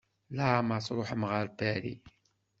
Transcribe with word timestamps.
Leɛmeṛ 0.37 0.79
Tṛuḥem 0.85 1.23
ɣer 1.31 1.45
Paris? 1.57 2.03